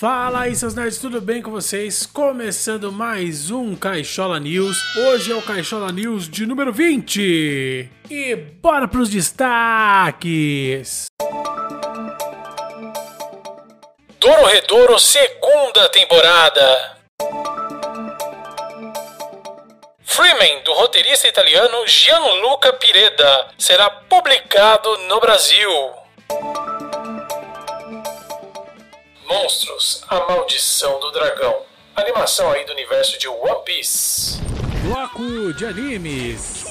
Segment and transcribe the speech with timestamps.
[0.00, 2.06] Fala aí, seus nerds, tudo bem com vocês?
[2.06, 4.78] Começando mais um Caixola News.
[4.96, 7.90] Hoje é o Caixola News de número 20.
[8.08, 11.04] E bora pros destaques!
[14.18, 16.96] Dororedoro segunda temporada.
[20.02, 25.99] Freeman, do roteirista italiano Gianluca Pireda, será publicado no Brasil.
[29.50, 31.62] Monstros, a maldição do dragão.
[31.96, 34.38] Animação aí do universo de One Piece.
[34.84, 36.64] Bloco de animes.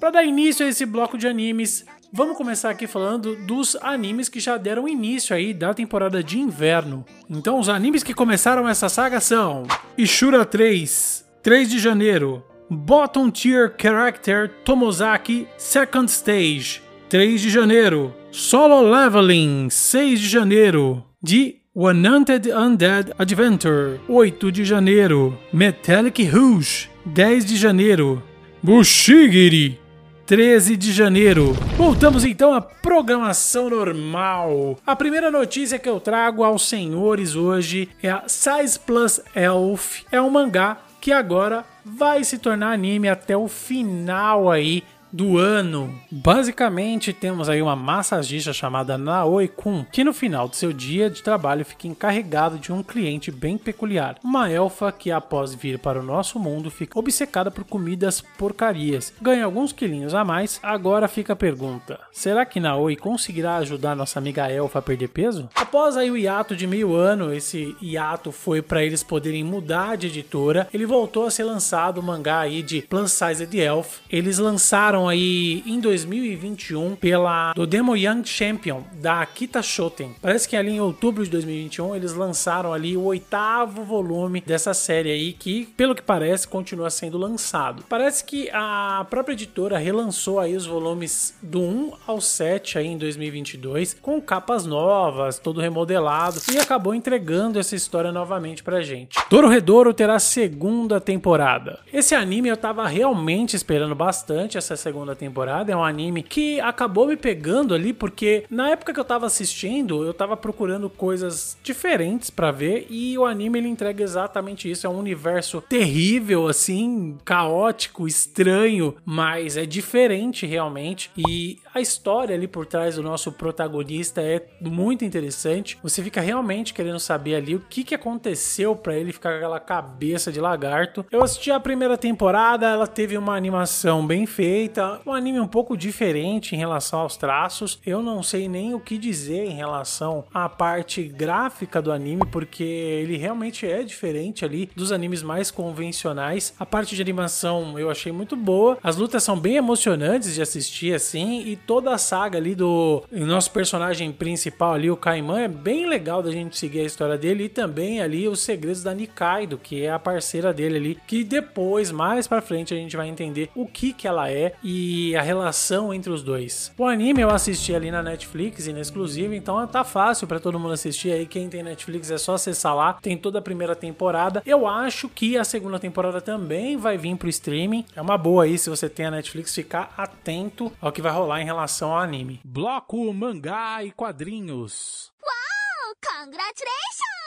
[0.00, 4.40] Para dar início a esse bloco de animes, vamos começar aqui falando dos animes que
[4.40, 7.04] já deram início aí da temporada de inverno.
[7.30, 13.72] Então, os animes que começaram essa saga são Ishura 3, 3 de janeiro, Bottom Tier
[13.80, 23.12] Character Tomozaki Second Stage, 3 de janeiro, Solo Leveling, 6 de janeiro, de Hunted Undead
[23.18, 28.22] Adventure, 8 de janeiro, Metallic Rouge, 10 de janeiro,
[28.62, 29.80] Bushigiri,
[30.26, 31.54] 13 de janeiro.
[31.76, 34.78] Voltamos então à programação normal.
[34.86, 40.02] A primeira notícia que eu trago aos senhores hoje é a Size Plus Elf.
[40.12, 45.94] É um mangá que agora vai se tornar anime até o final aí do ano.
[46.10, 51.22] Basicamente, temos aí uma massagista chamada Naoi Kun, que no final do seu dia de
[51.22, 54.16] trabalho fica encarregado de um cliente bem peculiar.
[54.22, 59.12] Uma elfa que, após vir para o nosso mundo, fica obcecada por comidas porcarias.
[59.20, 60.60] Ganha alguns quilinhos a mais.
[60.62, 65.48] Agora fica a pergunta: será que Naoi conseguirá ajudar nossa amiga elfa a perder peso?
[65.54, 70.06] Após aí o hiato de meio ano, esse hiato foi para eles poderem mudar de
[70.06, 70.68] editora.
[70.72, 73.98] Ele voltou a ser lançado o mangá aí de Plus Sized Elf.
[74.10, 80.14] Eles lançaram aí em 2021 pela do Demo Young Champion da Akita Shoten.
[80.22, 85.10] Parece que ali em outubro de 2021 eles lançaram ali o oitavo volume dessa série
[85.10, 87.84] aí que, pelo que parece, continua sendo lançado.
[87.88, 92.96] Parece que a própria editora relançou aí os volumes do 1 ao 7 aí em
[92.96, 99.18] 2022 com capas novas, todo remodelado e acabou entregando essa história novamente pra gente.
[99.28, 101.80] Dororedoro terá segunda temporada.
[101.92, 105.70] Esse anime eu tava realmente esperando bastante essa segunda temporada.
[105.70, 110.04] É um anime que acabou me pegando ali porque na época que eu tava assistindo,
[110.04, 114.86] eu tava procurando coisas diferentes para ver e o anime ele entrega exatamente isso.
[114.86, 122.48] É um universo terrível assim, caótico, estranho, mas é diferente realmente e a história ali
[122.48, 125.78] por trás do nosso protagonista é muito interessante.
[125.82, 129.60] Você fica realmente querendo saber ali o que, que aconteceu para ele ficar com aquela
[129.60, 131.04] cabeça de lagarto.
[131.10, 135.76] Eu assisti a primeira temporada, ela teve uma animação bem feita, um anime um pouco
[135.76, 137.80] diferente em relação aos traços.
[137.84, 142.62] Eu não sei nem o que dizer em relação à parte gráfica do anime, porque
[142.62, 146.54] ele realmente é diferente ali dos animes mais convencionais.
[146.58, 148.78] A parte de animação eu achei muito boa.
[148.82, 153.50] As lutas são bem emocionantes de assistir assim e toda a saga ali do nosso
[153.50, 157.48] personagem principal ali, o Kaiman, é bem legal da gente seguir a história dele e
[157.48, 162.26] também ali os segredos da Nikaido, que é a parceira dele ali, que depois, mais
[162.26, 166.10] para frente, a gente vai entender o que que ela é e a relação entre
[166.10, 166.72] os dois.
[166.76, 170.74] O anime eu assisti ali na Netflix, na exclusiva, então tá fácil para todo mundo
[170.74, 171.26] assistir aí.
[171.26, 174.42] Quem tem Netflix é só acessar lá, tem toda a primeira temporada.
[174.44, 177.84] Eu acho que a segunda temporada também vai vir pro streaming.
[177.94, 181.40] É uma boa aí se você tem a Netflix ficar atento ao que vai rolar
[181.40, 182.40] em relação relação ao anime.
[182.44, 185.12] Bloco Mangá e Quadrinhos.
[185.22, 185.94] Uau!
[186.00, 187.18] Congratulations!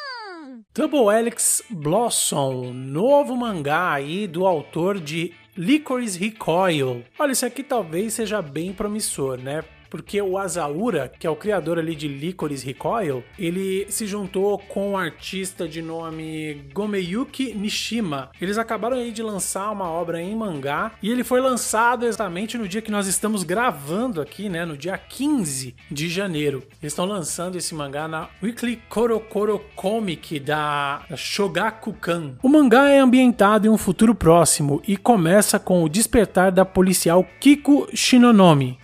[0.73, 7.03] Double Helix Blossom, novo mangá aí do autor de Licorice Recoil.
[7.19, 9.63] Olha, isso aqui talvez seja bem promissor, né?
[9.91, 14.91] Porque o Azaura, que é o criador ali de Licorice Recoil, ele se juntou com
[14.91, 18.31] um artista de nome Gomeyuki Nishima.
[18.39, 22.69] Eles acabaram aí de lançar uma obra em mangá e ele foi lançado exatamente no
[22.69, 26.63] dia que nós estamos gravando aqui, né, no dia 15 de janeiro.
[26.81, 32.35] Eles estão lançando esse mangá na Weekly Korokoro Comic da Shogakukan.
[32.41, 37.27] O mangá é ambientado em um futuro próximo e começa com o despertar da policial
[37.41, 38.79] Kiko Shinonomi,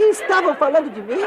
[0.00, 1.20] Estavam falando de mim?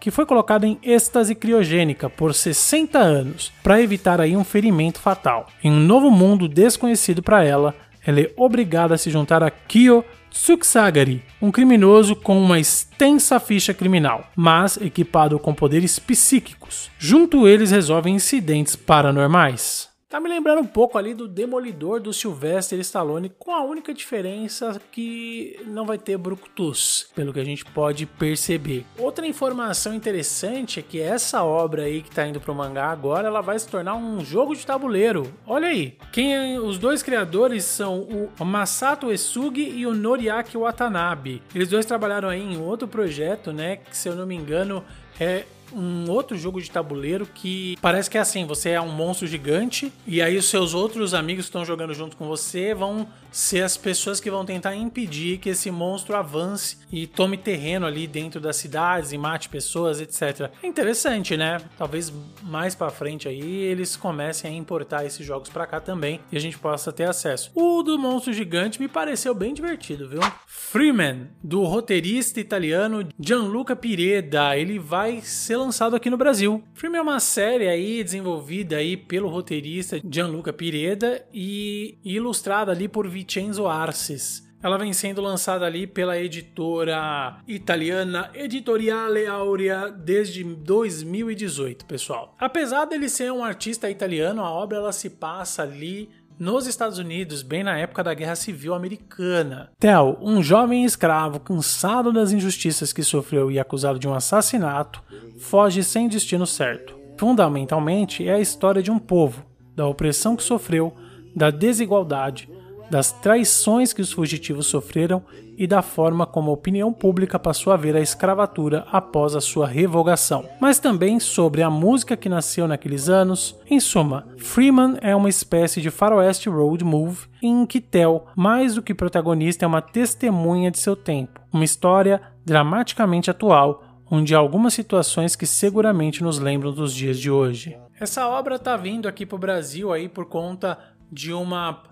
[0.00, 5.46] que foi colocada em êxtase criogênica por 60 anos para evitar aí um ferimento fatal.
[5.62, 7.74] Em um novo mundo desconhecido para ela,
[8.04, 13.74] ela é obrigada a se juntar a Kyo Tsukusagari, um criminoso com uma extensa ficha
[13.74, 16.90] criminal, mas equipado com poderes psíquicos.
[16.98, 19.89] Junto eles resolvem incidentes paranormais.
[20.10, 24.82] Tá me lembrando um pouco ali do Demolidor do Sylvester Stallone, com a única diferença
[24.90, 28.84] que não vai ter Brucutus, pelo que a gente pode perceber.
[28.98, 33.40] Outra informação interessante é que essa obra aí que tá indo pro mangá agora, ela
[33.40, 35.32] vai se tornar um jogo de tabuleiro.
[35.46, 41.40] Olha aí, quem é, os dois criadores são o Masato Esugi e o Noriaki Watanabe.
[41.54, 44.84] Eles dois trabalharam aí em outro projeto, né, que se eu não me engano
[45.20, 49.26] é um outro jogo de tabuleiro que parece que é assim: você é um monstro
[49.26, 53.62] gigante e aí os seus outros amigos que estão jogando junto com você vão ser
[53.62, 58.40] as pessoas que vão tentar impedir que esse monstro avance e tome terreno ali dentro
[58.40, 60.50] das cidades e mate pessoas, etc.
[60.62, 61.60] É interessante, né?
[61.78, 62.12] Talvez
[62.42, 66.40] mais para frente aí eles comecem a importar esses jogos para cá também e a
[66.40, 67.50] gente possa ter acesso.
[67.54, 70.20] O do monstro gigante me pareceu bem divertido, viu?
[70.46, 76.64] Freeman, do roteirista italiano Gianluca Pireda, ele vai ser lançado aqui no Brasil.
[76.72, 83.06] Freeman é uma série aí desenvolvida aí pelo roteirista Gianluca Pireda e ilustrada ali por
[83.06, 84.48] Vincenzo Arces.
[84.62, 92.34] Ela vem sendo lançada ali pela editora italiana Editoriale Aurea desde 2018, pessoal.
[92.38, 96.10] Apesar dele ser um artista italiano, a obra ela se passa ali
[96.40, 99.70] nos Estados Unidos, bem na época da Guerra Civil Americana.
[99.78, 105.02] Tel, um jovem escravo cansado das injustiças que sofreu e acusado de um assassinato,
[105.38, 106.98] foge sem destino certo.
[107.18, 109.44] Fundamentalmente, é a história de um povo,
[109.76, 110.94] da opressão que sofreu,
[111.36, 112.48] da desigualdade,
[112.90, 115.22] das traições que os fugitivos sofreram
[115.56, 119.66] e da forma como a opinião pública passou a ver a escravatura após a sua
[119.66, 123.58] revogação, mas também sobre a música que nasceu naqueles anos.
[123.68, 128.82] Em suma, Freeman é uma espécie de faroeste road movie em que Tel, mais do
[128.82, 134.74] que protagonista, é uma testemunha de seu tempo, uma história dramaticamente atual onde há algumas
[134.74, 137.78] situações que seguramente nos lembram dos dias de hoje.
[137.98, 140.76] Essa obra está vindo aqui para o Brasil aí por conta
[141.12, 141.82] de uma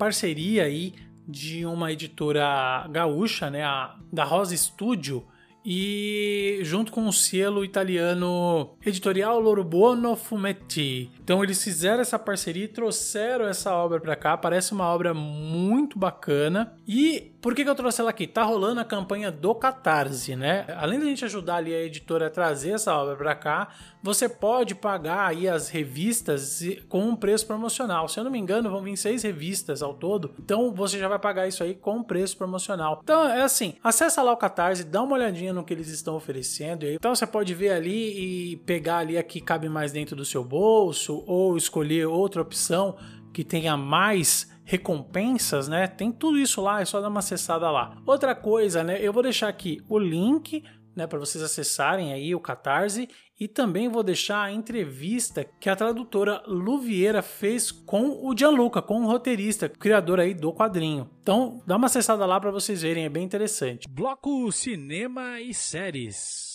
[0.00, 0.94] parceria aí
[1.28, 5.26] de uma editora gaúcha, né, a, da Rosa Studio,
[5.62, 11.10] e junto com o selo italiano Editorial Lorobuono Fumetti.
[11.22, 14.38] Então eles fizeram essa parceria e trouxeram essa obra para cá.
[14.38, 16.74] Parece uma obra muito bacana.
[16.88, 18.26] E por que, que eu trouxe ela aqui?
[18.26, 20.64] Tá rolando a campanha do Catarse, né?
[20.78, 23.68] Além da gente ajudar ali a editora a trazer essa obra para cá,
[24.02, 28.08] você pode pagar aí as revistas com um preço promocional.
[28.08, 30.34] Se eu não me engano, vão vir seis revistas ao todo.
[30.38, 33.00] Então você já vai pagar isso aí com um preço promocional.
[33.02, 36.86] Então é assim, acessa lá o Catarse, dá uma olhadinha no que eles estão oferecendo.
[36.86, 40.44] Então você pode ver ali e pegar ali a que cabe mais dentro do seu
[40.44, 42.96] bolso ou escolher outra opção
[43.32, 45.86] que tenha mais recompensas, né?
[45.86, 47.96] Tem tudo isso lá, é só dar uma acessada lá.
[48.06, 48.98] Outra coisa, né?
[49.00, 50.62] Eu vou deixar aqui o link
[50.94, 53.08] né, para vocês acessarem aí o Catarse
[53.40, 59.00] e também vou deixar a entrevista que a tradutora Luvieira fez com o Gianluca, com
[59.00, 61.10] o roteirista, criador aí do quadrinho.
[61.22, 63.88] Então, dá uma acessada lá para vocês verem, é bem interessante.
[63.88, 66.50] Bloco Cinema e Séries.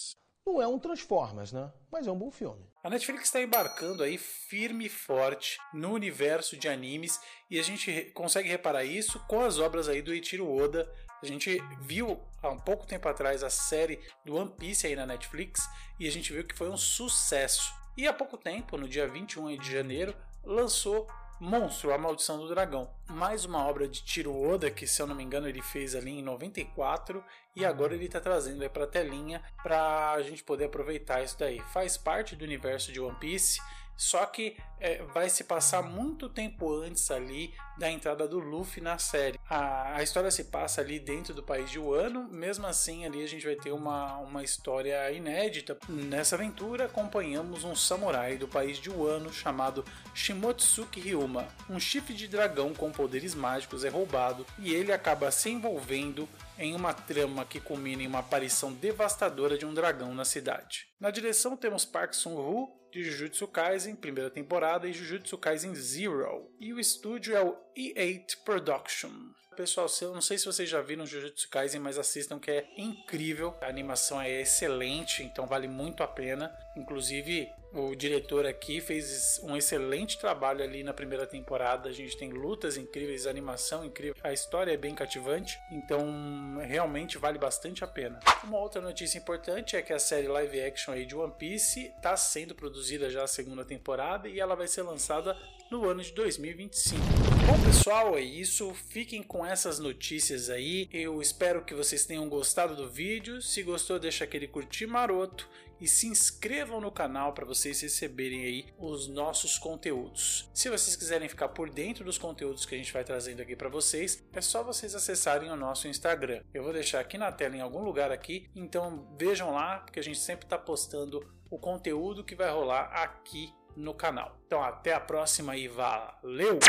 [0.46, 1.72] Não é um Transformers, né?
[1.92, 2.64] Mas é um bom filme.
[2.84, 8.12] A Netflix está embarcando aí firme e forte no universo de animes e a gente
[8.14, 10.88] consegue reparar isso com as obras aí do Eiichiro Oda.
[11.26, 15.08] A gente viu há um pouco tempo atrás a série do One Piece aí na
[15.08, 15.68] Netflix
[16.00, 17.74] e a gente viu que foi um sucesso.
[17.98, 21.08] E há pouco tempo, no dia 21 de janeiro, lançou
[21.40, 22.88] Monstro, A Maldição do Dragão.
[23.10, 26.12] Mais uma obra de Tiro Oda, que se eu não me engano ele fez ali
[26.12, 27.24] em 94
[27.56, 31.60] e agora ele está trazendo para a telinha para a gente poder aproveitar isso daí.
[31.74, 33.60] Faz parte do universo de One Piece,
[33.98, 38.98] só que é, vai se passar muito tempo antes ali da entrada do Luffy na
[38.98, 39.40] série.
[39.50, 43.28] A, a, história se passa ali dentro do país de Wano, mesmo assim ali a
[43.28, 45.78] gente vai ter uma, uma história inédita.
[45.88, 49.84] Nessa aventura acompanhamos um samurai do país de Wano chamado
[50.14, 51.48] Shimotsuki Ryuma.
[51.70, 56.74] Um chifre de dragão com poderes mágicos é roubado e ele acaba se envolvendo em
[56.74, 60.88] uma trama que culmina em uma aparição devastadora de um dragão na cidade.
[61.00, 66.50] Na direção temos Park Sung-woo de Jujutsu Kaisen, primeira temporada, e Jujutsu Kaisen Zero.
[66.58, 69.12] E o estúdio é o E8 Production.
[69.56, 73.56] Pessoal, eu não sei se vocês já viram Jujutsu Kaisen, mas assistam que é incrível.
[73.62, 76.54] A animação é excelente, então vale muito a pena.
[76.76, 81.88] Inclusive, o diretor aqui fez um excelente trabalho ali na primeira temporada.
[81.88, 87.38] A gente tem lutas incríveis, animação incrível, a história é bem cativante, então realmente vale
[87.38, 88.20] bastante a pena.
[88.44, 92.18] Uma outra notícia importante é que a série live action aí de One Piece está
[92.18, 95.38] sendo produzida já a segunda temporada e ela vai ser lançada
[95.72, 97.02] no ano de 2025.
[97.46, 98.74] Bom, pessoal, é isso.
[98.74, 100.88] Fiquem com essas notícias aí.
[100.94, 103.42] Eu espero que vocês tenham gostado do vídeo.
[103.42, 105.50] Se gostou, deixa aquele curtir maroto
[105.82, 110.50] e se inscrevam no canal para vocês receberem aí os nossos conteúdos.
[110.54, 113.68] Se vocês quiserem ficar por dentro dos conteúdos que a gente vai trazendo aqui para
[113.68, 116.42] vocês, é só vocês acessarem o nosso Instagram.
[116.54, 120.04] Eu vou deixar aqui na tela em algum lugar aqui, então vejam lá, porque a
[120.04, 124.40] gente sempre está postando o conteúdo que vai rolar aqui no canal.
[124.46, 126.60] Então até a próxima e valeu!